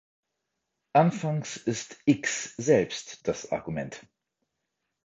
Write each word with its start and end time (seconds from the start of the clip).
Anfangs 0.93 1.57
ist 1.57 1.99
"X" 2.05 2.55
selbst 2.57 3.27
das 3.27 3.51
Argument. 3.51 4.01